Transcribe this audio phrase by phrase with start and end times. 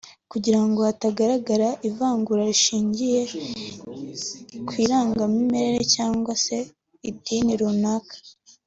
[0.31, 3.21] kugira ngo hatagaragaramo ivangura rishingiye
[4.67, 6.57] ku irangamimerere cyangwa se
[7.09, 8.15] idini runaka